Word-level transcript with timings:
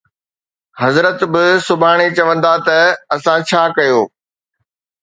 حضرت 0.81 1.19
به 1.31 1.43
سڀاڻي 1.67 2.07
چوندا 2.17 2.53
ته 2.65 2.77
اسان 3.15 3.39
ڇا 3.49 3.63
ڪيو 3.75 4.01